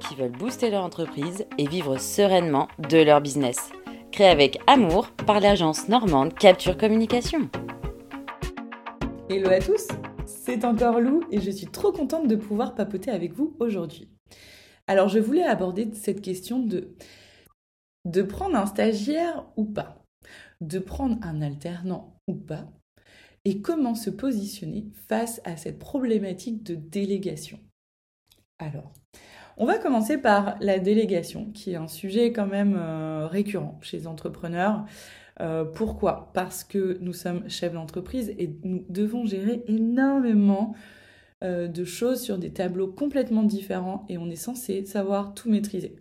[0.00, 3.70] qui veulent booster leur entreprise et vivre sereinement de leur business.
[4.10, 7.50] Créé avec amour par l'agence normande Capture Communication.
[9.28, 9.88] Hello à tous,
[10.24, 14.08] c'est encore Lou et je suis trop contente de pouvoir papoter avec vous aujourd'hui.
[14.86, 16.94] Alors je voulais aborder cette question de
[18.06, 20.02] de prendre un stagiaire ou pas,
[20.62, 22.66] de prendre un alternant ou pas,
[23.44, 27.58] et comment se positionner face à cette problématique de délégation.
[28.58, 28.94] Alors,
[29.58, 33.98] on va commencer par la délégation, qui est un sujet quand même euh, récurrent chez
[33.98, 34.84] les entrepreneurs.
[35.40, 36.30] Euh, pourquoi?
[36.32, 40.74] Parce que nous sommes chefs d'entreprise et nous devons gérer énormément
[41.42, 45.96] euh, de choses sur des tableaux complètement différents et on est censé savoir tout maîtriser.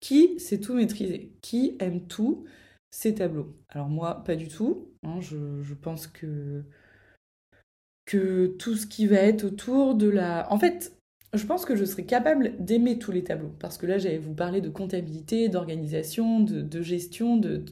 [0.00, 1.32] Qui sait tout maîtriser?
[1.40, 2.44] Qui aime tout
[2.90, 3.56] ces tableaux?
[3.70, 4.90] Alors moi, pas du tout.
[5.02, 6.64] Hein, je, pense que
[8.58, 10.50] tout ce qui va être autour de la...
[10.52, 10.92] En fait,
[11.34, 13.54] je pense que je serais capable d'aimer tous les tableaux.
[13.58, 17.64] Parce que là, j'allais vous parler de comptabilité, d'organisation, de, gestion, de,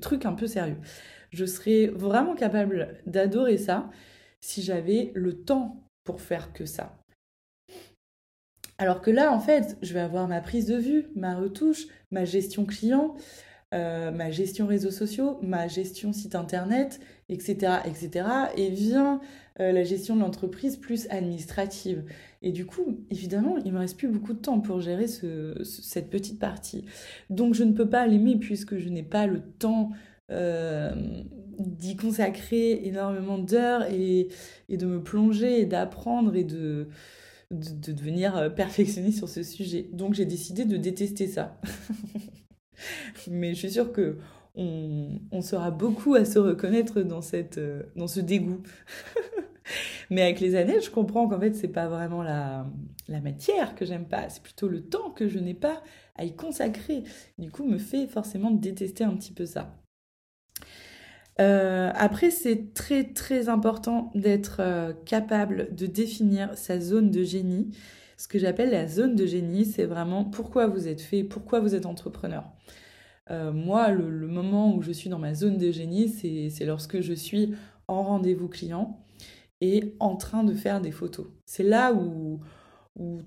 [0.00, 0.78] trucs un peu sérieux.
[1.30, 3.90] Je serais vraiment capable d'adorer ça
[4.40, 6.96] si j'avais le temps pour faire que ça.
[8.78, 12.24] Alors que là, en fait, je vais avoir ma prise de vue, ma retouche, ma
[12.24, 13.14] gestion client,
[13.72, 17.78] euh, ma gestion réseaux sociaux, ma gestion site internet, etc.
[17.86, 18.28] etc.
[18.56, 19.20] Et vient
[19.60, 22.04] euh, la gestion de l'entreprise plus administrative.
[22.42, 26.38] Et du coup, évidemment, il me reste plus beaucoup de temps pour gérer cette petite
[26.38, 26.84] partie.
[27.30, 29.90] Donc je ne peux pas l'aimer puisque je n'ai pas le temps
[30.30, 30.94] euh,
[31.58, 34.28] d'y consacrer énormément d'heures et,
[34.68, 36.88] de me plonger et d'apprendre et de,
[37.50, 39.88] de, devenir perfectionniste sur ce sujet.
[39.92, 41.58] Donc j'ai décidé de détester ça.
[43.30, 44.18] Mais je suis sûre que
[44.56, 48.62] on, sera beaucoup à se reconnaître dans, cette, euh, dans ce dégoût.
[50.10, 52.66] Mais avec les années, je comprends qu'en fait, c'est pas vraiment la,
[53.08, 55.82] matière que j'aime pas, c'est plutôt le temps que je n'ai pas
[56.16, 57.04] à y consacrer.
[57.38, 59.74] Du coup, me fait forcément détester un petit peu ça.
[61.38, 67.76] Euh, après, c'est très très important d'être euh, capable de définir sa zone de génie.
[68.16, 71.74] Ce que j'appelle la zone de génie, c'est vraiment pourquoi vous êtes fait, pourquoi vous
[71.74, 72.44] êtes entrepreneur.
[73.30, 77.12] Euh, moi, le, moment où je suis dans ma zone de génie, c'est lorsque je
[77.12, 77.54] suis
[77.88, 78.98] en rendez-vous client
[79.60, 81.26] et en train de faire des photos.
[81.46, 82.40] C'est là où,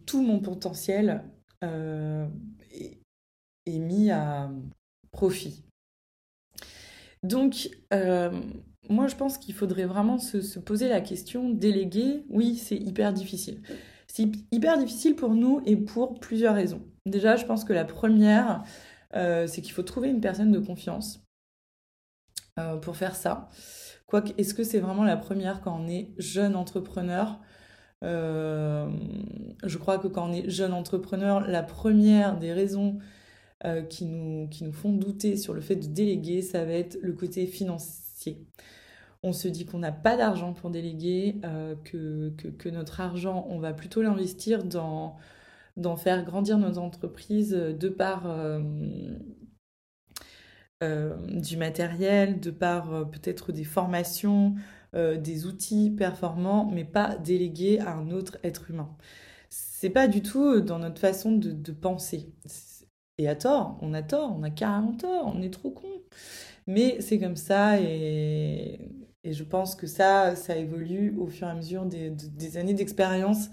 [0.05, 1.23] tout mon potentiel
[1.61, 2.99] est,
[3.65, 4.49] est mis à
[5.11, 5.63] profit.
[7.23, 8.31] Donc, euh,
[8.89, 13.61] moi, je pense qu'il faudrait vraiment se, poser la question, déléguer, oui, c'est hyper difficile.
[14.07, 16.81] C'est hyper difficile pour nous et pour plusieurs raisons.
[17.05, 18.63] Déjà, je pense que la première,
[19.15, 21.21] euh, c'est qu'il faut trouver une personne de confiance
[22.57, 23.49] euh, pour faire ça.
[24.09, 27.39] Quoique, est-ce que c'est vraiment la première quand on est jeune entrepreneur?
[28.01, 32.99] Je crois que quand on est jeune entrepreneur, la première des raisons
[33.65, 36.97] euh, qui, nous, qui nous font douter sur le fait de déléguer, ça va être
[37.01, 38.47] le côté financier.
[39.21, 43.59] On se dit qu'on n'a pas d'argent pour déléguer, euh, que, que, notre argent, on
[43.59, 45.17] va plutôt l'investir dans,
[45.75, 48.61] dans faire grandir nos entreprises de par euh,
[50.81, 54.55] du matériel, de par peut-être des formations,
[54.93, 58.95] des outils performants, mais pas déléguer à un autre être humain.
[59.49, 62.33] C'est pas du tout dans notre façon de, penser.
[63.17, 65.87] Et à tort, on a tort, on a carrément tort, on est trop con.
[66.67, 68.79] Mais c'est comme ça et,
[69.25, 73.49] je pense que ça, ça évolue au fur et à mesure des, années d'expérience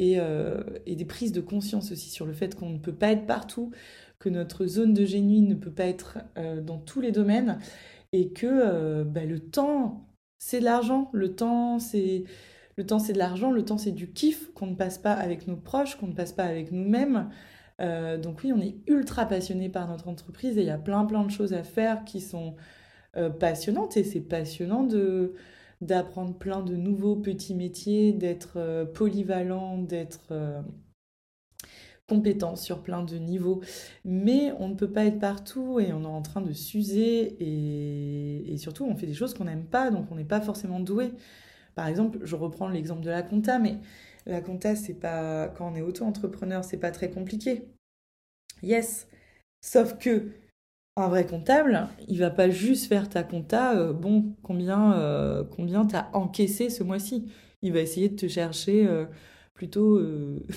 [0.00, 3.26] euh, et, des prises de conscience aussi sur le fait qu'on ne peut pas être
[3.26, 3.70] partout,
[4.18, 7.58] que notre zone de génie ne peut pas être euh, dans tous les domaines
[8.12, 10.08] et que euh, bah, le temps,
[10.38, 11.10] c'est de l'argent.
[11.12, 12.24] Le temps, c'est
[12.76, 13.50] le temps, c'est de l'argent.
[13.50, 16.32] Le temps, c'est du kiff qu'on ne passe pas avec nos proches, qu'on ne passe
[16.32, 17.28] pas avec nous-mêmes.
[17.80, 21.04] Euh, donc oui, on est ultra passionné par notre entreprise et il y a plein
[21.04, 22.56] plein de choses à faire qui sont
[23.40, 24.86] passionnantes et c'est passionnant
[25.80, 30.32] d'apprendre plein de nouveaux petits métiers, d'être polyvalent, d'être
[32.08, 33.60] compétent sur plein de niveaux.
[34.04, 38.52] Mais on ne peut pas être partout et on est en train de s'user et,
[38.52, 41.12] et, surtout on fait des choses qu'on n'aime pas donc on n'est pas forcément doué.
[41.74, 43.78] Par exemple, je reprends l'exemple de la compta, mais
[44.26, 47.68] la compta, c'est pas quand on est auto-entrepreneur, c'est pas très compliqué.
[48.62, 49.06] Yes.
[49.60, 50.32] Sauf que
[50.96, 55.86] un vrai comptable, il va pas juste faire ta compta, euh, bon, combien euh, combien
[55.86, 57.30] t'as encaissé ce mois-ci.
[57.62, 59.06] Il va essayer de te chercher euh,
[59.58, 60.00] plutôt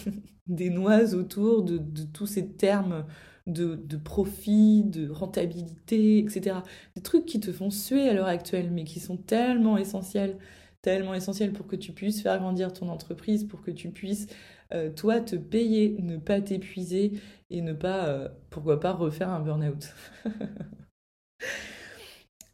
[0.48, 1.82] des noises autour de,
[2.14, 3.06] tous ces termes
[3.48, 6.58] de, profit, de rentabilité, etc.
[6.96, 10.38] Des trucs qui te font suer à l'heure actuelle, mais qui sont tellement essentiels
[10.82, 14.28] tellement essentiel pour que tu puisses faire grandir ton entreprise, pour que tu puisses,
[14.74, 17.14] euh, toi, te payer, ne pas t'épuiser
[17.50, 19.94] et ne pas, euh, pourquoi pas, refaire un burn-out.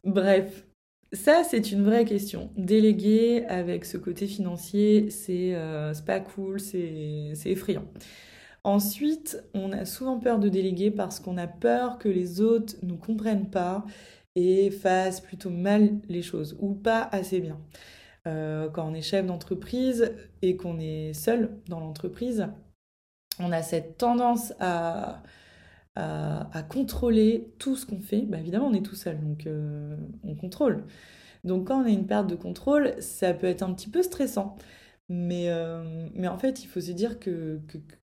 [0.04, 0.67] Bref,
[1.12, 2.50] ça, c'est une vraie question.
[2.56, 7.86] Déléguer avec ce côté financier, c'est euh, pas cool, c'est effrayant.
[8.64, 12.88] Ensuite, on a souvent peur de déléguer parce qu'on a peur que les autres ne
[12.88, 13.86] nous comprennent pas
[14.34, 17.58] et fassent plutôt mal les choses ou pas assez bien.
[18.26, 20.12] Euh, quand on est chef d'entreprise
[20.42, 22.48] et qu'on est seul dans l'entreprise,
[23.38, 25.22] on a cette tendance à,
[25.96, 28.22] à, contrôler tout ce qu'on fait.
[28.22, 30.84] Bah, évidemment, on est tout seul, donc euh, on contrôle.
[31.44, 34.56] Donc quand on a une perte de contrôle, ça peut être un petit peu stressant.
[35.08, 37.60] Mais, euh, en fait, il faut se dire que,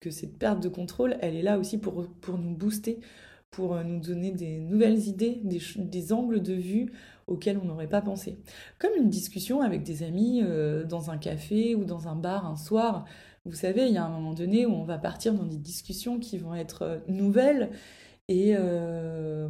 [0.09, 2.07] cette perte de contrôle, elle est là aussi pour,
[2.39, 3.01] nous booster,
[3.51, 6.93] pour nous donner des nouvelles idées, des, angles de vue
[7.27, 8.39] auxquels on n'aurait pas pensé.
[8.79, 12.57] Comme une discussion avec des amis euh, dans un café ou dans un bar un
[12.57, 13.05] soir.
[13.47, 16.19] Vous savez, il y a un moment donné où on va partir dans des discussions
[16.19, 17.71] qui vont être euh, nouvelles
[18.29, 19.49] et euh,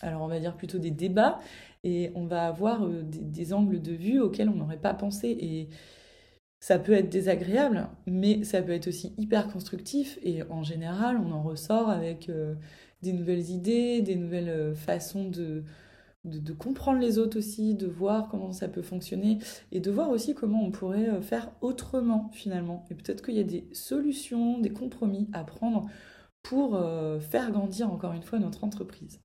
[0.00, 1.40] alors on va dire plutôt des débats
[1.82, 5.68] et on va avoir des, des, angles de vue auxquels on n'aurait pas pensé et
[6.58, 11.32] ça peut être désagréable mais ça peut être aussi hyper constructif et en général on
[11.32, 12.30] en ressort avec
[13.02, 15.62] des nouvelles idées, des nouvelles façons de,
[16.24, 19.38] de, comprendre les autres aussi, de voir comment ça peut fonctionner
[19.72, 22.84] et de voir aussi comment on pourrait euh, faire autrement finalement.
[22.90, 25.86] Et peut-être qu'il y a des solutions, des compromis à prendre
[26.42, 29.20] pour euh, faire grandir encore une fois notre entreprise.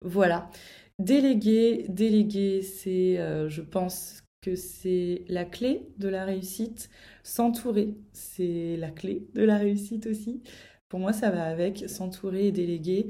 [0.00, 0.50] Voilà.
[0.98, 6.90] Déléguer, déléguer, c'est, euh, je pense que c'est la clé de la réussite.
[7.22, 10.42] S'entourer, c'est la clé de la réussite aussi.
[10.88, 13.08] Pour moi, ça va avec s'entourer et déléguer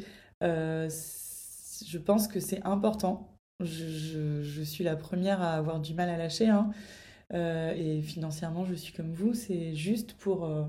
[1.87, 3.37] je pense que c'est important.
[3.61, 6.49] Je, suis la première à avoir du mal à lâcher.
[6.49, 6.71] Hein.
[7.35, 9.35] Euh, et financièrement, je suis comme vous.
[9.35, 10.65] C'est juste pour euh,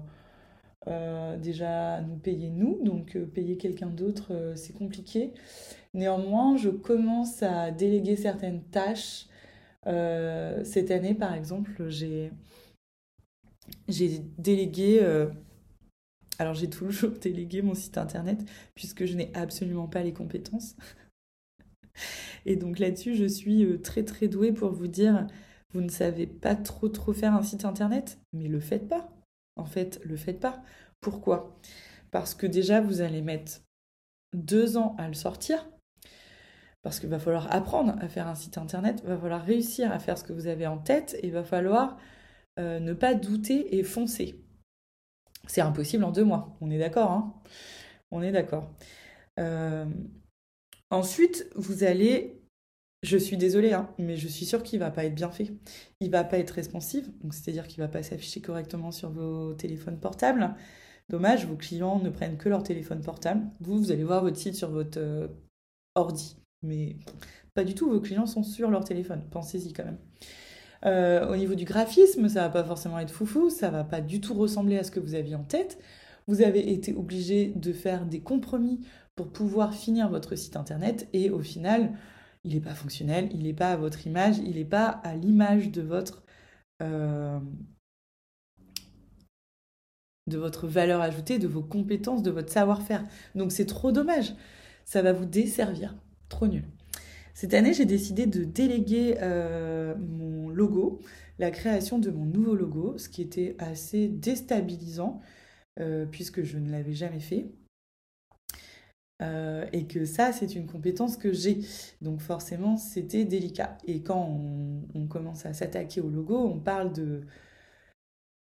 [0.87, 2.79] euh, déjà nous payer nous.
[2.83, 5.33] Donc payer quelqu'un d'autre, c'est compliqué.
[5.93, 9.27] Néanmoins, je commence à déléguer certaines tâches.
[9.85, 12.31] cette année, par exemple, j'ai
[13.87, 15.01] j'ai délégué
[16.39, 18.39] alors j'ai toujours délégué mon site internet
[18.75, 20.75] puisque je n'ai absolument pas les compétences.
[22.45, 25.27] Et donc là-dessus, je suis euh, très très douée pour vous dire,
[25.71, 29.09] vous ne savez pas trop trop faire un site internet, mais le faites pas.
[29.55, 30.63] En fait, le faites pas.
[31.01, 31.59] Pourquoi?
[32.11, 33.61] Parce que déjà, vous allez mettre
[34.33, 35.69] deux ans à le sortir.
[36.81, 39.99] Parce qu'il va falloir apprendre à faire un site internet, il va falloir réussir à
[39.99, 41.97] faire ce que vous avez en tête et va falloir
[42.59, 44.43] euh, ne pas douter et foncer.
[45.47, 47.33] C'est impossible en deux mois, on est d'accord, hein?
[48.11, 48.69] On est d'accord.
[49.39, 49.85] Euh,
[50.93, 52.39] Ensuite, vous allez,
[53.01, 55.51] je suis désolée, hein, mais je suis sûre qu'il va pas être bien fait.
[56.01, 60.53] Il va pas être responsive, c'est-à-dire qu'il va pas s'afficher correctement sur vos téléphones portables.
[61.09, 63.41] Dommage, vos clients ne prennent que leur téléphone portable.
[63.59, 65.27] Vous, vous allez voir votre site sur votre euh,
[65.95, 66.97] ordi, mais
[67.55, 67.89] pas du tout.
[67.89, 69.23] Vos clients sont sur leur téléphone.
[69.31, 69.97] Pensez-y quand même.
[70.85, 74.21] Euh, au niveau du graphisme, ça va pas forcément être foufou, ça va pas du
[74.21, 75.79] tout ressembler à ce que vous aviez en tête.
[76.27, 78.81] Vous avez été obligé de faire des compromis
[79.15, 81.97] pour pouvoir finir votre site internet et au final,
[82.43, 85.71] il n'est pas fonctionnel, il n'est pas à votre image, il n'est pas à l'image
[85.71, 86.23] de votre
[86.81, 87.39] euh,
[90.27, 93.03] de votre valeur ajoutée, de vos compétences, de votre savoir-faire.
[93.35, 94.33] Donc c'est trop dommage.
[94.85, 95.95] Ça va vous desservir.
[96.29, 96.63] Trop nul.
[97.33, 100.99] Cette année, j'ai décidé de déléguer euh, mon logo,
[101.39, 105.19] la création de mon nouveau logo, ce qui était assez déstabilisant
[105.79, 107.51] euh, puisque je ne l'avais jamais fait.
[109.23, 111.59] Euh, et que ça, c'est une compétence que j'ai.
[112.01, 113.77] Donc forcément, c'était délicat.
[113.87, 114.39] Et quand
[114.93, 117.21] on, commence à s'attaquer au logo, on parle de...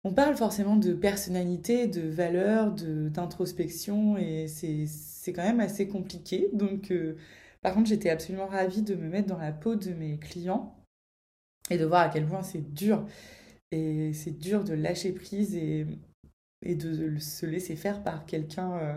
[0.04, 6.48] On parle forcément de personnalité, de valeur, d'introspection, et c'est quand même assez compliqué.
[6.54, 7.16] Donc, euh,
[7.60, 10.74] par contre, j'étais absolument ravie de me mettre dans la peau de mes clients
[11.70, 13.06] et de voir à quel point c'est dur.
[13.72, 15.86] Et c'est dur de lâcher prise et,
[16.62, 18.96] et de se laisser faire par quelqu'un euh,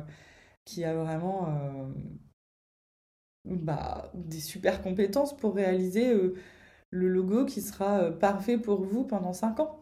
[0.65, 1.85] qui a vraiment euh,
[3.45, 6.35] bah, des super compétences pour réaliser euh,
[6.89, 9.79] le logo qui sera euh, parfait pour vous pendant 5 ans.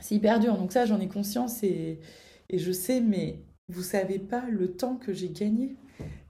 [0.00, 2.00] C'est hyper dur, donc ça j'en ai conscience et,
[2.48, 5.76] et je sais, mais vous savez pas le temps que j'ai gagné,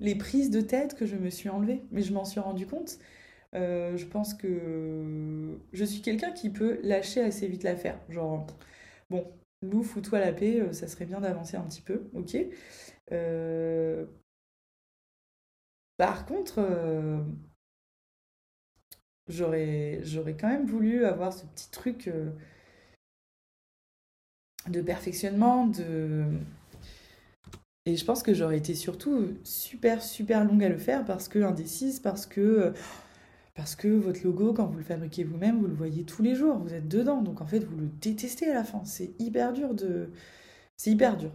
[0.01, 2.99] les prises de tête que je me suis enlevées, mais je m'en suis rendu compte.
[3.53, 8.01] je pense que je suis quelqu'un qui peut lâcher assez vite l'affaire.
[8.09, 8.45] Genre,
[9.09, 9.25] bon,
[9.63, 12.37] Lou, fous-toi la paix, ça serait bien d'avancer un petit peu, ok
[13.13, 14.07] euh,
[15.97, 17.19] par contre, euh,
[19.29, 20.03] j'aurais,
[20.41, 22.31] quand même voulu avoir ce petit truc euh,
[24.69, 26.25] de perfectionnement, de...
[27.87, 31.39] Et je pense que j'aurais été surtout super, super longue à le faire parce que
[31.39, 32.75] indécise, parce que,
[33.55, 36.59] parce que votre logo, quand vous le fabriquez vous-même, vous le voyez tous les jours,
[36.59, 37.23] vous êtes dedans.
[37.23, 38.85] Donc en fait, vous le détestez à la fin.
[38.85, 40.11] C'est hyper dur de,
[40.81, 41.31] c'est hyper dur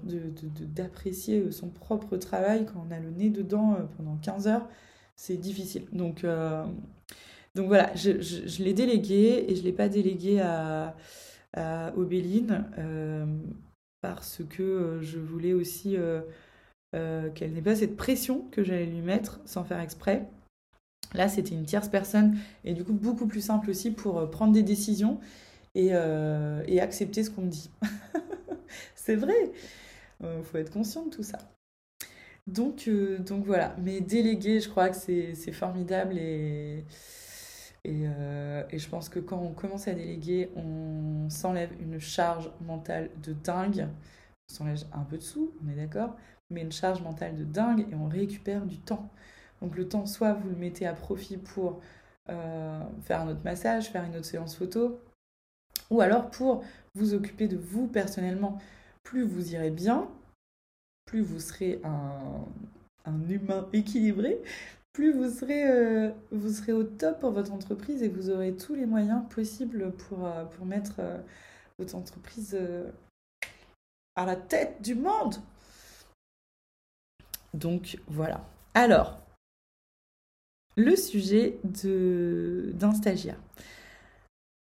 [0.73, 4.67] d'apprécier de, son propre travail quand on a le nez dedans euh, pendant 15 heures.
[5.15, 5.85] C'est difficile.
[5.91, 6.65] Donc, euh,
[7.53, 10.95] donc voilà, je, l'ai délégué et je ne l'ai pas délégué à,
[11.53, 13.27] à Obéline euh,
[14.01, 15.95] parce que je voulais aussi
[16.91, 20.27] qu'elle n'ait pas cette pression que j'allais lui mettre sans faire exprès.
[21.13, 24.63] Là, c'était une tierce personne et du coup beaucoup plus simple aussi pour prendre des
[24.63, 25.19] décisions
[25.75, 27.69] et, et accepter ce qu'on me dit.
[29.05, 29.51] c'est vrai.
[30.19, 31.37] Il euh, faut être conscient de tout ça.
[32.47, 36.85] Donc, euh, donc voilà, mais déléguer, je crois que c'est formidable et,
[37.85, 43.11] euh, et, je pense que quand on commence à déléguer, on s'enlève une charge mentale
[43.23, 43.87] de dingue.
[44.49, 46.15] On s'enlève un peu de sous, on est d'accord,
[46.49, 49.09] mais une charge mentale de dingue et on récupère du temps.
[49.61, 51.81] Donc le temps, soit vous le mettez à profit pour
[52.27, 54.99] faire un autre massage, faire une autre séance photo,
[55.91, 56.63] ou alors pour
[56.95, 58.59] vous occuper de vous personnellement
[59.05, 60.09] plus vous irez bien,
[61.05, 62.45] plus vous serez un,
[63.29, 64.41] humain équilibré,
[64.91, 66.11] plus vous serez, euh,
[66.73, 70.95] au top pour votre entreprise et vous aurez tous les moyens possibles pour, euh, mettre
[70.99, 71.17] euh,
[71.77, 72.57] votre entreprise
[74.15, 75.35] à la tête du monde.
[77.53, 78.43] Donc voilà.
[78.73, 79.19] Alors,
[80.75, 83.39] le sujet d'un stagiaire.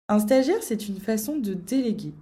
[0.09, 2.15] Un stagiaire, c'est une façon de déléguer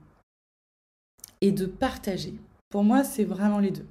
[1.40, 2.35] et de partager.
[2.71, 3.87] Pour moi, c'est vraiment les deux.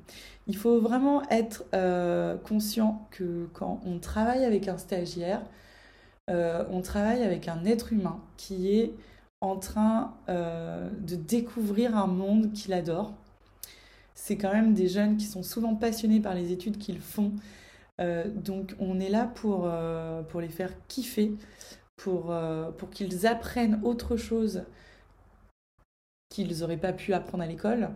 [0.48, 5.42] Il faut vraiment être euh, conscient que quand on travaille avec un stagiaire,
[6.30, 8.94] euh, on travaille avec un être humain qui est
[9.42, 13.14] en train euh, de découvrir un monde qu'il adore.
[14.14, 17.34] C'est quand même des jeunes qui sont souvent passionnés par les études qu'ils font.
[18.36, 19.70] donc on est là pour,
[20.30, 21.36] pour les faire kiffer,
[21.98, 22.34] pour,
[22.78, 24.64] pour qu'ils apprennent autre chose
[26.36, 27.89] qu'ils n'auraient pas pu apprendre à l'école,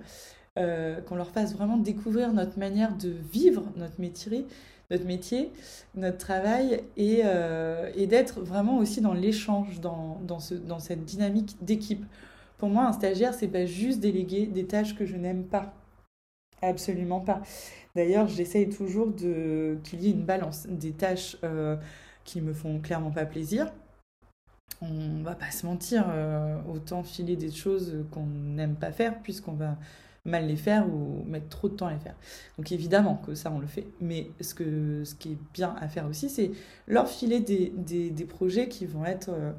[0.58, 4.46] euh, qu'on leur fasse vraiment découvrir notre manière de vivre notre métier,
[4.90, 5.52] notre métier,
[5.96, 11.06] notre travail, et, euh, et d'être vraiment aussi dans l'échange, dans, dans, ce, dans cette
[11.06, 12.06] dynamique d'équipe.
[12.58, 15.74] Pour moi, un stagiaire, c'est pas juste déléguer des tâches que je n'aime pas.
[16.62, 17.42] Absolument pas.
[17.96, 21.78] D'ailleurs, j'essaye toujours de qu'il y ait une balance des tâches euh,
[22.24, 23.72] qui me font clairement pas plaisir,
[24.82, 29.54] on va pas se mentir, euh, autant filer des choses qu'on n'aime pas faire puisqu'on
[29.54, 29.78] va
[30.26, 32.16] mal les faire ou mettre trop de temps à les faire.
[32.58, 35.88] Donc évidemment que ça on le fait, mais ce, que, ce qui est bien à
[35.88, 36.52] faire aussi, c'est
[36.88, 39.52] leur filer des, projets qui vont être euh,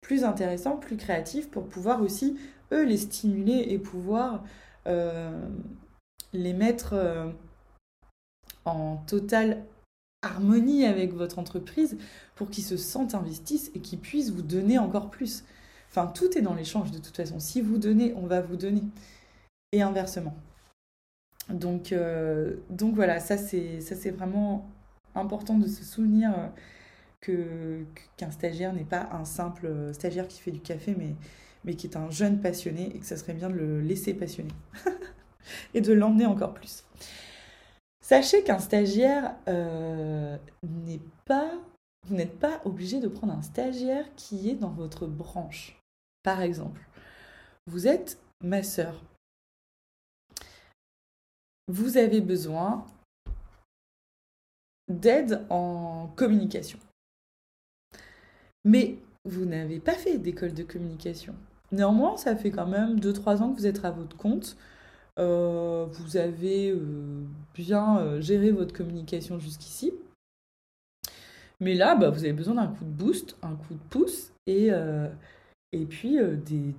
[0.00, 2.38] plus intéressants, plus créatifs pour pouvoir aussi
[2.72, 4.44] eux les stimuler et pouvoir
[4.86, 5.48] euh,
[6.32, 6.94] les mettre
[8.64, 9.64] en totale
[10.22, 11.96] harmonie avec votre entreprise
[12.34, 15.44] pour qu'ils se sentent investis et qu'ils puissent vous donner encore plus.
[15.90, 17.40] Enfin, tout est dans l'échange de toute façon.
[17.40, 18.82] Si vous donnez, on va vous donner.
[19.72, 20.36] Et inversement.
[21.48, 24.68] Donc, euh, donc voilà, ça c'est, vraiment
[25.14, 26.46] important de se souvenir euh,
[27.20, 27.84] que,
[28.16, 31.14] qu'un stagiaire n'est pas un simple euh, stagiaire qui fait du café, mais,
[31.64, 34.52] mais qui est un jeune passionné et que ça serait bien de le laisser passionner
[35.74, 36.84] et de l'emmener encore plus.
[38.10, 41.52] Sachez qu'un stagiaire euh, n'est pas.
[42.08, 45.80] Vous n'êtes pas obligé de prendre un stagiaire qui est dans votre branche.
[46.24, 46.80] Par exemple,
[47.68, 49.00] vous êtes masseur.
[51.68, 52.84] Vous avez besoin
[54.88, 56.80] d'aide en communication.
[58.64, 61.36] Mais vous n'avez pas fait d'école de communication.
[61.70, 64.56] Néanmoins, ça fait quand même 2-3 ans que vous êtes à votre compte.
[65.20, 67.22] Euh, vous avez euh,
[67.54, 69.92] bien euh, géré votre communication jusqu'ici.
[71.60, 74.70] Mais là, bah, vous avez besoin d'un coup de boost, un coup de pouce et,
[75.72, 76.74] et puis des,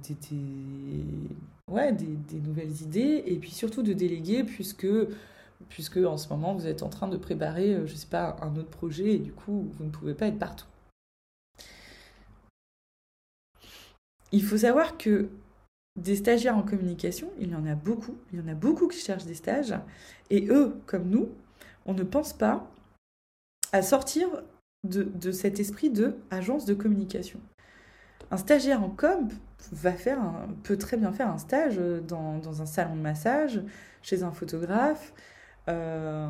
[1.70, 4.88] ouais, des, nouvelles idées et puis surtout de déléguer puisque,
[5.70, 8.72] puisque en ce moment vous êtes en train de préparer, je sais pas, un autre
[8.72, 10.66] projet et du coup vous ne pouvez pas être partout.
[14.32, 15.30] Il faut savoir que
[15.96, 19.00] des stagiaires en communication, il y en a beaucoup, il y en a beaucoup qui
[19.00, 19.76] cherchent des stages,
[20.30, 21.30] et eux, comme nous,
[21.86, 22.68] on ne pense pas
[23.72, 24.28] à sortir
[24.84, 27.40] de, cet esprit de agence de communication.
[28.32, 29.28] Un stagiaire en com
[29.72, 30.20] va faire
[30.64, 33.62] peut très bien faire un stage dans, un salon de massage,
[34.02, 35.14] chez un photographe,
[35.68, 36.28] euh,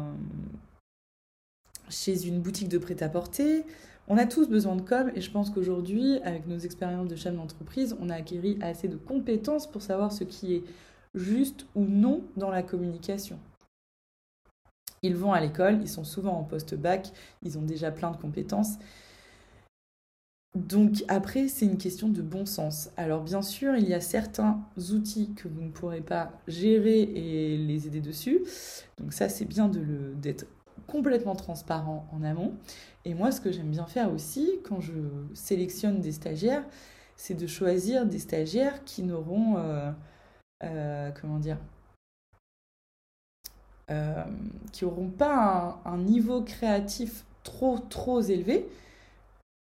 [1.92, 3.64] chez une boutique de prêt-à-porter.
[4.08, 7.36] On a tous besoin de com et je pense qu'aujourd'hui, avec nos expériences de chef
[7.36, 10.64] d'entreprise, on a acquis assez de compétences pour savoir ce qui est
[11.14, 13.38] juste ou non dans la communication.
[15.04, 17.12] Ils vont à l'école, ils sont souvent en post-bac,
[17.44, 18.78] ils ont déjà plein de compétences.
[20.54, 22.90] Donc après, c'est une question de bon sens.
[22.98, 24.60] Alors bien sûr, il y a certains
[24.92, 28.42] outils que vous ne pourrez pas gérer et les aider dessus.
[28.98, 30.46] Donc ça, c'est bien d'être
[30.88, 32.54] complètement transparent en amont.
[33.06, 34.94] Et moi, ce que j'aime bien faire aussi, quand je
[35.34, 36.64] sélectionne des stagiaires,
[37.16, 39.92] c'est de choisir des stagiaires qui n'auront, euh,
[40.64, 41.58] euh, comment dire,
[43.92, 44.24] euh,
[44.72, 48.68] qui n'auront pas un, niveau créatif trop trop élevé,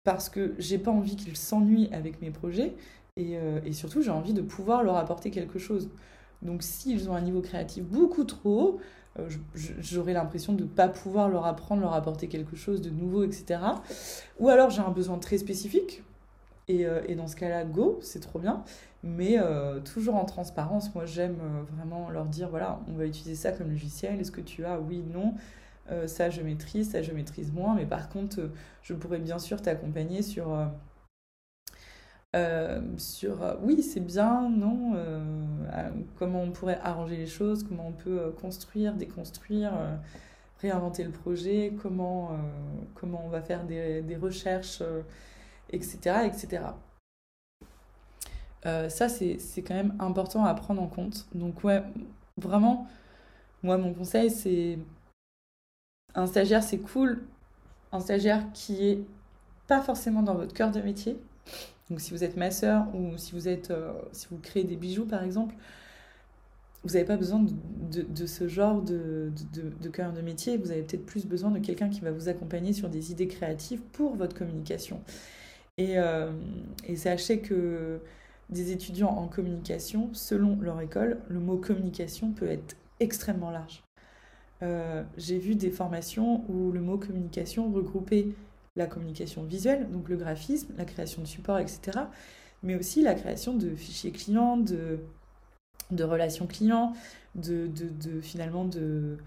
[0.03, 2.75] parce que j'ai pas envie qu'ils s'ennuient avec mes projets,
[3.17, 3.33] et,
[3.65, 5.89] et surtout j'ai envie de pouvoir leur apporter quelque chose.
[6.41, 8.79] Donc s'ils ont un niveau créatif beaucoup trop haut,
[9.17, 13.23] euh, j'aurais l'impression de ne pas pouvoir leur apprendre, leur apporter quelque chose de nouveau,
[13.23, 13.59] etc.
[14.39, 16.03] Ou alors j'ai un besoin très spécifique,
[16.67, 18.63] et, euh, et dans ce cas-là, go, c'est trop bien.
[19.03, 21.37] Mais euh, toujours en transparence, moi j'aime
[21.75, 25.03] vraiment leur dire, voilà, on va utiliser ça comme logiciel, est-ce que tu as, oui,
[25.13, 25.33] non,
[26.05, 28.51] ça je maîtrise, ça je maîtrise moins, mais par contre,
[28.83, 30.55] je pourrais bien sûr t'accompagner sur
[32.35, 37.87] euh, sur euh, oui, c'est bien, non, euh, comment on pourrait arranger les choses, comment
[37.87, 39.73] on peut construire, déconstruire,
[40.61, 42.37] réinventer le projet, comment,
[42.93, 44.83] comment on va faire des, recherches,
[45.71, 46.27] etc.
[46.27, 46.63] etc.
[48.63, 51.27] ça, c'est quand même important à prendre en compte.
[51.33, 51.81] Donc, ouais,
[52.37, 52.87] vraiment,
[53.63, 54.77] moi, mon conseil, c'est
[56.15, 57.23] un stagiaire, c'est cool.
[57.91, 59.03] Un stagiaire qui est
[59.67, 61.17] pas forcément dans votre cœur de métier,
[61.89, 65.05] donc si vous êtes masseur ou si vous, êtes, euh, si vous créez des bijoux
[65.05, 65.55] par exemple,
[66.83, 67.45] vous n'avez pas besoin
[67.91, 71.59] de, ce genre de, de, de cœur de métier, vous avez peut-être plus besoin de
[71.59, 75.01] quelqu'un qui va vous accompagner sur des idées créatives pour votre communication.
[75.77, 76.31] Et, euh,
[76.87, 77.99] et sachez que
[78.49, 83.83] des étudiants en communication, selon leur école, le mot communication peut être extrêmement large.
[84.61, 88.27] Euh, j'ai vu des formations où le mot communication regroupait
[88.87, 91.99] communication visuelle, donc le graphisme, la création de supports, etc.
[92.63, 94.99] Mais aussi la création de fichiers clients, de,
[96.03, 96.93] relations clients,
[97.35, 99.17] de, de, finalement de,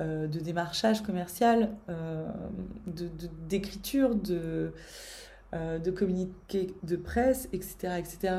[0.00, 2.26] euh, de démarchage commercial, euh,
[3.48, 4.72] d'écriture, de,
[5.54, 8.34] euh, de communiqué de presse, etc., etc.,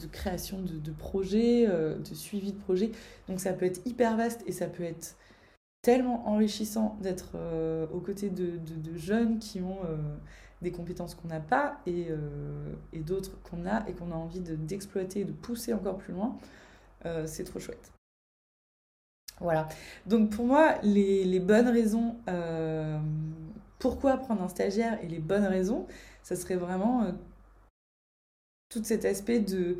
[0.00, 2.90] de, création de, projets, de suivi de projets.
[3.28, 5.16] Donc ça peut être hyper vaste et ça peut être
[5.84, 8.58] tellement enrichissant d'être euh, aux côtés de,
[8.96, 9.96] jeunes qui ont euh,
[10.62, 14.40] des compétences qu'on n'a pas et, euh, et d'autres qu'on a et qu'on a envie
[14.40, 16.36] d'exploiter et de pousser encore plus loin.
[17.26, 17.92] c'est trop chouette.
[19.40, 19.68] Voilà.
[20.06, 22.16] Donc pour moi, les, les bonnes raisons,
[23.78, 25.86] pourquoi prendre un stagiaire et les bonnes raisons,
[26.22, 27.12] ça serait vraiment
[28.70, 29.76] tout cet aspect de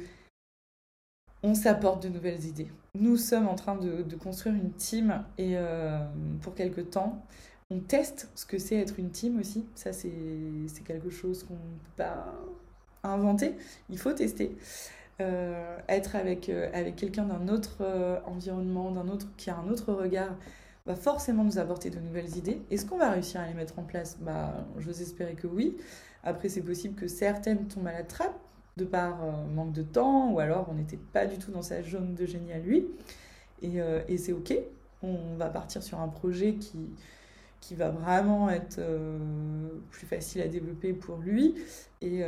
[1.42, 2.70] on s'apporte de nouvelles idées.
[2.96, 5.98] Nous sommes en train de, construire une team et euh,
[6.42, 7.26] pour quelque temps,
[7.70, 9.66] on teste ce que c'est être une team aussi.
[9.74, 10.12] Ça, c'est
[10.84, 12.32] quelque chose qu'on ne peut pas
[13.02, 13.56] inventer.
[13.90, 14.56] Il faut tester.
[15.20, 17.84] Euh, être avec, euh, avec quelqu'un d'un autre
[18.26, 20.36] environnement, d'un autre qui a un autre regard,
[20.86, 22.62] va forcément nous apporter de nouvelles idées.
[22.70, 24.18] Est-ce qu'on va réussir à les mettre en place?
[24.20, 25.76] Bah, J'ose espérer que oui.
[26.22, 28.38] Après, c'est possible que certaines tombent à la trappe
[28.76, 31.82] de par euh, manque de temps, ou alors on n'était pas du tout dans sa
[31.82, 32.86] zone de génie à lui.
[33.62, 34.54] Et, euh, c'est OK.
[35.02, 36.94] On va partir sur un projet qui,
[37.76, 39.18] va vraiment être euh,
[39.90, 41.54] plus facile à développer pour lui.
[42.00, 42.20] Et,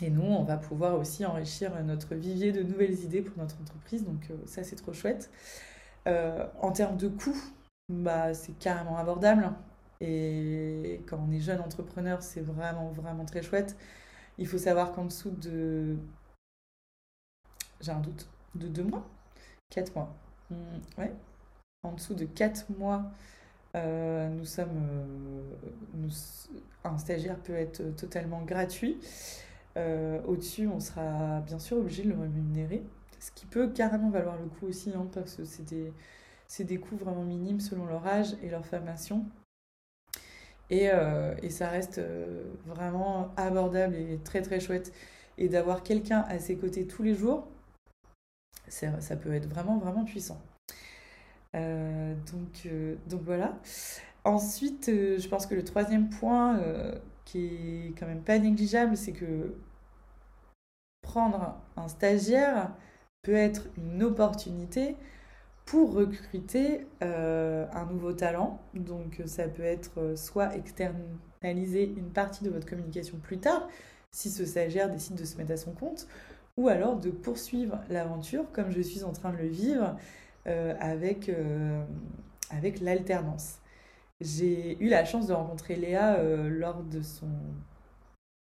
[0.00, 4.04] et nous, on va pouvoir aussi enrichir notre vivier de nouvelles idées pour notre entreprise.
[4.04, 5.30] Donc ça, c'est trop chouette.
[6.06, 7.42] en termes de coûts,
[7.88, 9.50] bah, c'est carrément abordable.
[10.00, 13.76] Et quand on est jeune entrepreneur, c'est vraiment, vraiment très chouette.
[14.38, 15.96] Il faut savoir qu'en dessous de.
[17.80, 18.28] J'ai un doute.
[18.54, 19.06] De deux mois
[19.70, 20.16] Quatre mois.
[20.50, 21.12] Hmm, ouais.
[21.82, 23.10] En dessous de quatre mois,
[23.76, 24.88] euh, nous sommes.
[26.04, 26.08] Euh,
[26.84, 28.98] un stagiaire peut être totalement gratuit.
[29.76, 32.82] Euh, au-dessus, on sera bien sûr obligé de le rémunérer.
[33.20, 35.92] Ce qui peut carrément valoir le coup aussi, hein, parce que c'est des,
[36.64, 39.26] des coûts vraiment minimes selon leur âge et leur formation.
[40.70, 44.92] Et, euh, et ça reste euh, vraiment abordable et très très chouette.
[45.38, 47.46] Et d'avoir quelqu'un à ses côtés tous les jours,
[48.68, 50.40] ça peut être vraiment vraiment puissant.
[51.54, 52.68] Euh, donc,
[53.08, 53.58] donc voilà.
[54.24, 56.60] Ensuite, je pense que le troisième point
[57.24, 59.54] qui est quand même pas négligeable, c'est que
[61.02, 62.72] prendre un stagiaire
[63.22, 64.96] peut être une opportunité
[65.70, 68.60] pour recruter euh, un nouveau talent.
[68.74, 73.68] Donc ça peut être euh, soit externaliser une partie de votre communication plus tard,
[74.10, 76.06] si ce stagiaire décide de se mettre à son compte,
[76.56, 79.96] ou alors de poursuivre l'aventure comme je suis en train de le vivre
[80.46, 81.84] euh, avec, euh,
[82.80, 83.58] l'alternance.
[84.20, 87.28] J'ai eu la chance de rencontrer Léa euh, lors de son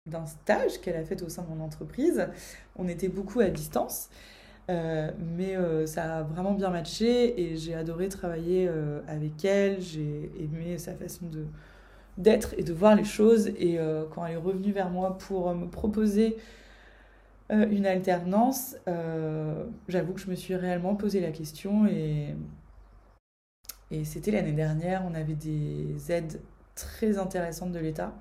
[0.05, 2.27] d'un stage qu'elle a fait au sein de mon entreprise.
[2.77, 4.09] On était beaucoup à distance,
[5.35, 5.55] mais
[5.87, 8.69] ça a vraiment bien matché et j'ai adoré travailler
[9.07, 9.81] avec elle.
[9.81, 11.45] J'ai aimé sa façon de
[12.17, 13.47] d'être et de voir les choses.
[13.57, 13.79] Et
[14.11, 16.37] quand elle est revenue vers moi pour me proposer
[17.51, 22.35] euh, une alternance, euh, j'avoue que je me suis réellement posé la question et,
[23.89, 26.41] et c'était l'année dernière, on avait des aides
[26.75, 28.13] très intéressantes de l'État,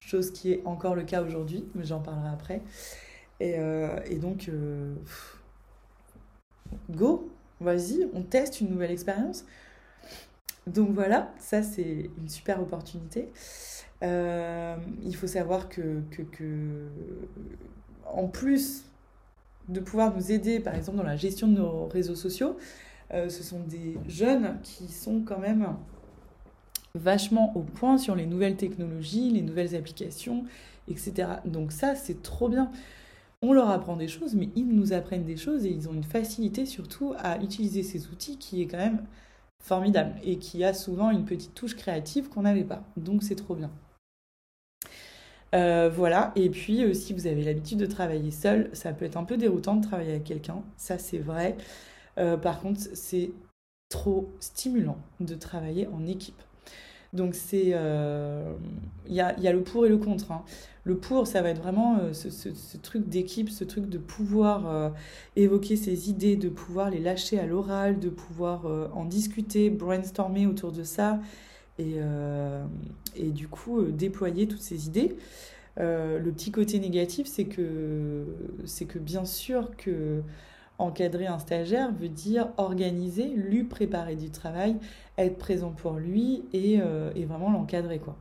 [0.00, 2.60] chose qui est encore le cas aujourd'hui, mais j'en parlerai après.
[3.40, 4.50] Et, euh, et donc,
[6.90, 9.44] go, vas-y, on teste une nouvelle expérience.
[10.66, 13.28] Donc voilà, ça c'est une super opportunité.
[14.02, 16.02] il faut savoir que
[18.06, 18.84] en plus
[19.68, 22.56] de pouvoir nous aider, par exemple, dans la gestion de nos réseaux sociaux,
[23.12, 25.76] euh, ce sont des jeunes qui sont quand même
[26.94, 30.44] vachement au point sur les nouvelles technologies, les nouvelles applications,
[30.88, 31.28] etc.
[31.44, 32.70] Donc ça, c'est trop bien.
[33.46, 36.02] On leur apprend des choses, mais ils nous apprennent des choses et ils ont une
[36.02, 39.04] facilité surtout à utiliser ces outils qui est quand même
[39.62, 42.82] formidable et qui a souvent une petite touche créative qu'on n'avait pas.
[42.96, 43.70] Donc c'est trop bien.
[45.54, 49.18] Euh, voilà, et puis euh, si vous avez l'habitude de travailler seul, ça peut être
[49.18, 51.58] un peu déroutant de travailler avec quelqu'un, ça c'est vrai.
[52.16, 53.30] Euh, par contre, c'est
[53.90, 56.42] trop stimulant de travailler en équipe.
[57.14, 57.66] Donc c'est,
[59.06, 60.32] il y a, y, a, le pour et le contre.
[60.32, 60.42] Hein.
[60.84, 64.92] Le pour, ça va être vraiment ce, ce, truc d'équipe, ce truc de pouvoir
[65.34, 70.72] évoquer ses idées, de pouvoir les lâcher à l'oral, de pouvoir en discuter, brainstormer autour
[70.72, 71.20] de ça
[71.78, 72.64] et, euh,
[73.16, 75.16] et du coup euh, déployer toutes ces idées.
[75.80, 78.24] Euh, le petit côté négatif, c'est que,
[78.64, 80.22] c'est que bien sûr que
[80.78, 84.76] encadrer un stagiaire veut dire organiser, lui préparer du travail,
[85.18, 86.80] être présent pour lui et,
[87.14, 88.16] et vraiment l'encadrer quoi.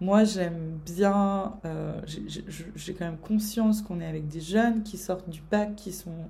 [0.00, 1.54] Moi, j'aime bien,
[2.76, 6.28] j'ai quand même conscience qu'on est avec des jeunes qui sortent du bac, qui sont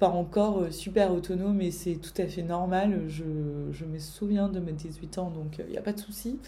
[0.00, 3.02] pas encore euh, super autonome mais c'est tout à fait normal.
[3.06, 3.22] Je,
[3.84, 6.40] me souviens de mes 18 ans, donc il euh, n'y a pas de souci.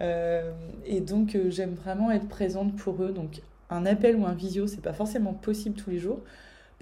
[0.00, 0.52] Euh,
[0.86, 3.10] et donc j'aime vraiment être présente pour eux.
[3.10, 3.40] Donc
[3.70, 6.20] un appel ou un visio, c'est pas forcément possible tous les jours.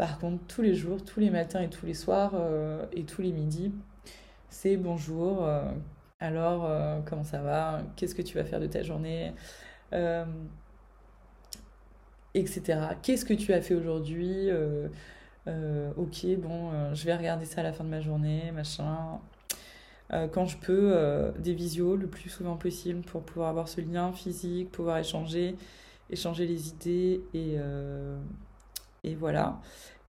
[0.00, 2.32] Par contre, tous les jours, tous les matins et tous les soirs
[2.92, 3.70] et tous les midis,
[4.48, 5.46] c'est bonjour.
[6.20, 9.34] alors, comment ça va Qu'est-ce que tu vas faire de ta journée
[12.32, 12.62] Etc.
[13.02, 14.48] Qu'est-ce que tu as fait aujourd'hui
[15.46, 19.20] euh, ok, bon, euh, je vais regarder ça à la fin de ma journée, machin.
[20.12, 24.12] Euh, quand je peux, des visios le plus souvent possible pour pouvoir avoir ce lien
[24.12, 25.56] physique, pouvoir échanger,
[26.10, 27.56] échanger les idées et,
[29.04, 29.60] et voilà.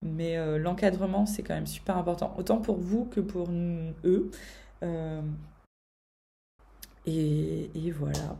[0.01, 3.47] Mais l'encadrement, c'est quand même super important, autant pour vous que pour
[4.03, 4.31] eux.
[7.05, 8.35] Et, et, voilà.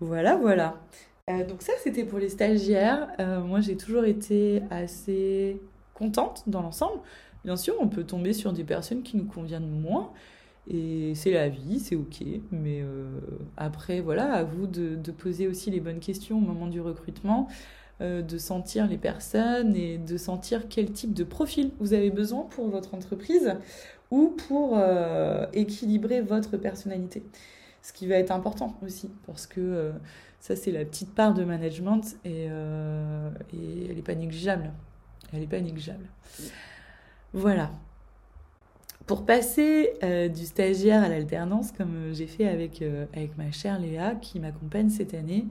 [0.00, 0.76] Voilà, voilà.
[1.48, 3.08] donc ça, c'était pour les stagiaires.
[3.44, 5.60] moi, j'ai toujours été assez
[5.94, 7.00] contente dans l'ensemble.
[7.44, 10.12] Bien sûr, on peut tomber sur des personnes qui nous conviennent moins.
[10.70, 12.22] Et c'est la vie, c'est ok.
[12.50, 13.20] Mais euh,
[13.56, 17.48] après, voilà, à vous de, poser aussi les bonnes questions au moment du recrutement,
[18.00, 22.42] euh, de sentir les personnes et de sentir quel type de profil vous avez besoin
[22.50, 23.54] pour votre entreprise
[24.10, 27.22] ou pour euh, équilibrer votre personnalité.
[27.82, 29.92] Ce qui va être important aussi, parce que
[30.40, 34.72] ça, c'est la petite part de management et, elle n'est pas négligeable.
[35.32, 36.06] Elle n'est pas négligeable.
[37.32, 37.70] Voilà.
[39.08, 42.46] Pour passer euh, du stagiaire à l'alternance, comme euh, j'ai fait
[42.82, 45.46] euh, avec ma chère Léa, qui m'accompagne cette année,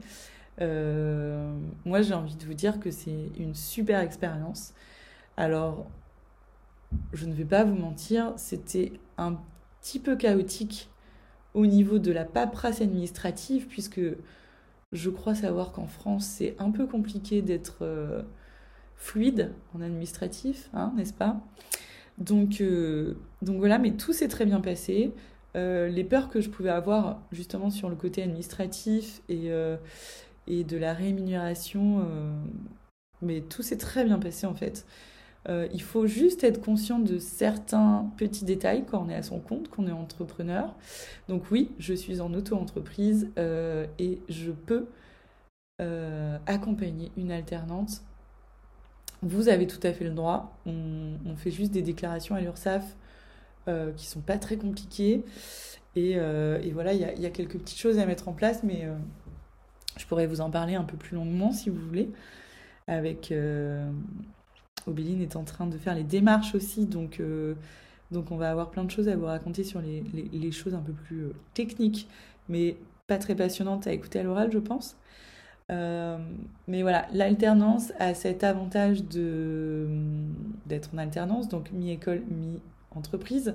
[0.60, 4.74] moi j'ai envie de vous dire que c'est une super expérience.
[5.36, 5.86] Alors,
[7.12, 9.38] je ne vais pas vous mentir, c'était un
[9.80, 10.90] petit peu chaotique
[11.54, 14.00] au niveau de la paperasse administrative, puisque
[14.92, 18.24] je crois savoir qu'en France, c'est un peu compliqué d'être
[18.98, 21.40] fluide en administratif, hein, n'est-ce pas?
[22.18, 25.14] Donc, euh, donc voilà, mais tout s'est très bien passé.
[25.56, 29.76] Euh, les peurs que je pouvais avoir justement sur le côté administratif et, euh,
[30.48, 32.04] et de la rémunération,
[33.22, 34.86] mais tout s'est très bien passé en fait.
[35.48, 39.68] il faut juste être conscient de certains petits détails quand on est à son compte,
[39.68, 40.74] qu'on est entrepreneur.
[41.28, 44.86] Donc oui, je suis en auto-entreprise et je peux
[46.46, 48.02] accompagner une alternante
[49.22, 50.56] vous avez tout à fait le droit.
[50.66, 52.96] On, fait juste des déclarations à l'URSSAF
[53.68, 55.24] euh, qui sont pas très compliquées.
[55.96, 56.16] Et,
[56.72, 58.86] voilà, il y a, quelques petites choses à mettre en place, mais
[59.98, 62.10] je pourrais vous en parler un peu plus longuement si vous voulez.
[62.86, 63.34] Avec
[64.86, 67.20] Obéline est en train de faire les démarches aussi, donc,
[68.10, 70.80] donc on va avoir plein de choses à vous raconter sur les, les, choses un
[70.80, 72.08] peu plus techniques,
[72.48, 74.96] mais pas très passionnantes à écouter à l'oral, je pense.
[75.70, 76.16] Euh,
[76.66, 83.54] mais voilà, l'alternance a cet avantage d'être en alternance, donc mi-école, mi-entreprise.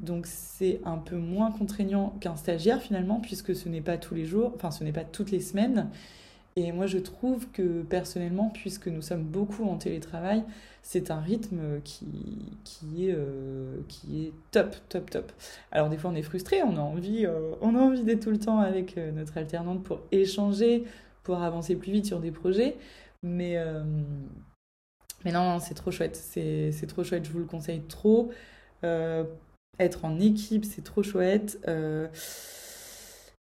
[0.00, 4.24] Donc c'est un peu moins contraignant qu'un stagiaire finalement, puisque ce n'est pas tous les
[4.24, 5.88] jours, enfin ce n'est pas toutes les semaines.
[6.56, 10.42] Et moi je trouve que personnellement, puisque nous sommes beaucoup en télétravail,
[10.82, 12.06] c'est un rythme qui,
[12.64, 15.32] qui, est, euh, qui est top, top, top.
[15.70, 18.58] Alors des fois on est frustré, on a envie, euh, envie d'être tout le temps
[18.58, 20.84] avec notre alternante pour échanger,
[21.22, 22.76] pour avancer plus vite sur des projets.
[23.22, 23.82] Mais, euh,
[25.24, 26.16] mais non, c'est trop chouette.
[26.16, 28.30] C'est trop chouette, je vous le conseille trop.
[28.84, 29.24] Euh,
[29.80, 31.58] être en équipe, c'est trop chouette.
[31.68, 32.08] Euh,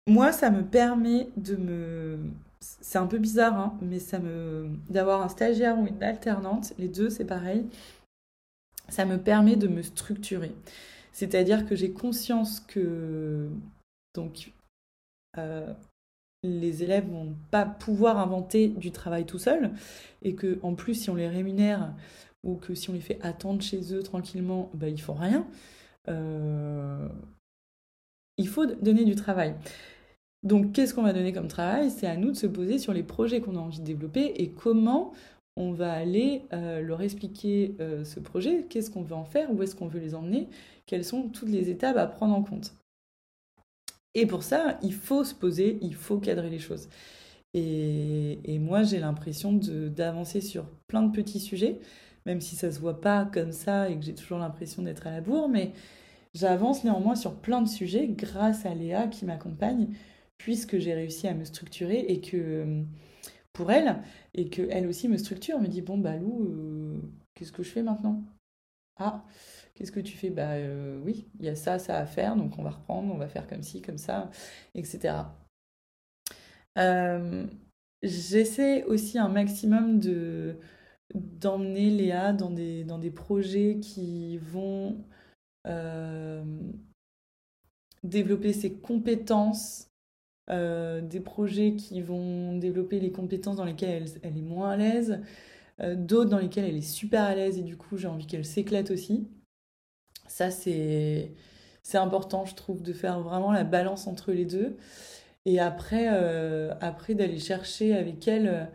[0.07, 2.19] moi, ça me permet de me...
[2.61, 4.71] C'est un peu bizarre, hein, mais ça me...
[4.89, 7.67] D'avoir un stagiaire ou une alternante, les deux, c'est pareil.
[8.89, 10.53] Ça me permet de me structurer.
[11.13, 13.49] C'est-à-dire que j'ai conscience que...
[14.15, 14.53] Donc,
[16.43, 19.73] les élèves vont pas pouvoir inventer du travail tout seuls
[20.23, 21.93] et que en plus si on les rémunère
[22.45, 25.47] ou que si on les fait attendre chez eux tranquillement, bah, ils font rien.
[26.09, 27.09] Euh,
[28.37, 29.55] il faut donner du travail.
[30.43, 31.91] Donc qu'est-ce qu'on va donner comme travail?
[31.91, 34.51] C'est à nous de se poser sur les projets qu'on a envie de développer et
[34.51, 35.13] comment
[35.57, 39.61] on va aller euh, leur expliquer euh, ce projet, qu'est-ce qu'on veut en faire, où
[39.63, 40.49] est-ce qu'on veut les emmener,
[40.87, 42.75] quelles sont toutes les étapes à prendre en compte?
[44.15, 46.89] Et pour ça, il faut se poser, il faut cadrer les choses.
[47.55, 51.81] Et, moi, j'ai l'impression d'avancer sur plein de petits sujets,
[52.27, 55.11] même si ça se voit pas comme ça et que j'ai toujours l'impression d'être à
[55.11, 55.73] la bourre, mais
[56.39, 59.89] j'avance néanmoins sur plein de sujets grâce à Léa qui m'accompagne,
[60.39, 62.83] puisque j'ai réussi à me structurer et que
[63.53, 63.99] pour elle,
[64.35, 67.01] et qu'elle aussi me structure, me dit bon bah Lou, euh,
[67.35, 68.23] qu'est-ce que je fais maintenant?
[68.99, 69.25] Ah,
[69.75, 70.31] Qu'est-ce que tu fais?
[70.31, 73.19] Bah euh, oui, il y a ça, ça à faire, donc on va reprendre, on
[73.19, 74.31] va faire comme ci, comme ça,
[74.75, 75.37] etc.
[76.79, 77.47] Euh,
[78.03, 80.57] j'essaie aussi un maximum de
[81.15, 85.18] d'emmener Léa dans des, dans des projets qui vont euh,
[88.05, 89.91] développer ses compétences,
[90.49, 95.21] des projets qui vont développer les compétences dans lesquelles elle, est moins à l'aise,
[95.81, 98.91] d'autres dans lesquelles elle est super à l'aise et du coup j'ai envie qu'elle s'éclate
[98.91, 99.29] aussi.
[100.29, 101.33] Ça, c'est
[101.95, 104.77] important, je trouve, de faire vraiment la balance entre les deux.
[105.47, 108.71] Et après, euh, après d'aller chercher avec elle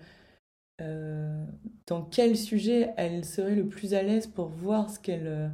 [0.81, 1.45] euh,
[1.85, 5.51] dans quel sujet elle serait le plus à l'aise pour voir ce qu'elle,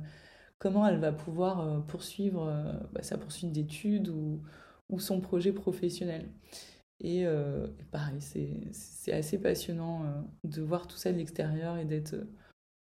[0.59, 2.45] comment elle va pouvoir euh, poursuivre
[2.93, 4.41] bah, sa poursuite d'études ou,
[4.97, 6.29] son projet professionnel.
[7.01, 7.25] Et,
[7.91, 12.15] pareil, c'est assez passionnant de voir tout ça de l'extérieur et d'être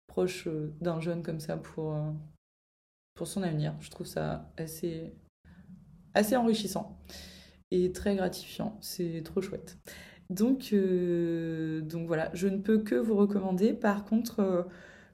[0.07, 0.49] proche
[0.81, 1.95] d'un jeune comme ça pour,
[3.14, 3.75] pour son avenir.
[3.81, 5.12] Je trouve ça assez,
[6.14, 6.99] assez enrichissant
[7.71, 8.79] et très gratifiant.
[8.81, 9.79] C'est trop chouette.
[10.31, 13.73] Donc, euh, donc voilà, je ne peux que vous recommander.
[13.73, 14.62] Par contre, euh,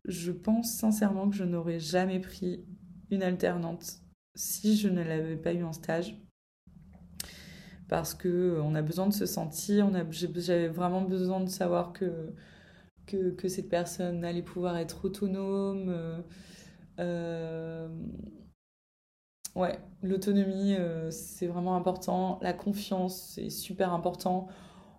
[0.04, 2.64] je pense sincèrement que je n'aurais jamais pris
[3.10, 4.00] une alternante
[4.34, 6.20] si je ne l'avais pas eu en stage.
[7.88, 12.32] Parce que euh, on a besoin de se sentir, j'avais vraiment besoin de savoir que,
[13.06, 16.22] que, cette personne allait pouvoir être autonome,
[16.98, 17.88] euh,
[19.54, 22.38] ouais, l'autonomie, euh, c'est vraiment important.
[22.42, 24.48] La confiance, c'est super important.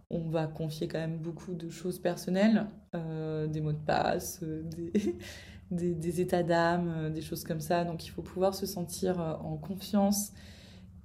[0.10, 4.44] On va confier quand même beaucoup de choses personnelles, euh, des mots de passe,
[5.72, 7.84] des, des, états d'âme, des choses comme ça.
[7.84, 10.32] Donc il faut pouvoir se sentir en confiance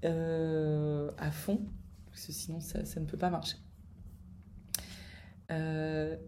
[0.03, 1.61] à fond,
[2.07, 3.57] parce que sinon ça, ça, ne peut pas marcher.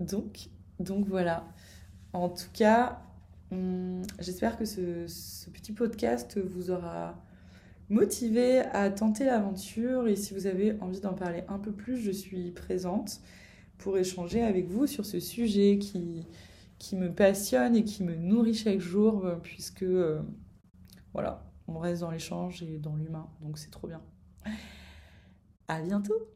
[0.01, 0.49] donc,
[0.81, 1.45] donc voilà.
[2.15, 3.03] En tout cas,
[3.53, 7.23] Hum, j'espère que ce, petit podcast vous aura
[7.93, 10.09] motivé à tenter l'aventure.
[10.09, 13.21] Et si vous avez envie d'en parler un peu plus, je suis présente
[13.79, 16.27] pour échanger avec vous sur ce sujet qui,
[16.97, 20.21] me passionne et qui me nourrit chaque jour puisque euh,
[21.13, 24.03] voilà, on reste dans l'échange et dans l'humain, donc c'est trop bien.
[25.69, 26.29] À bientôt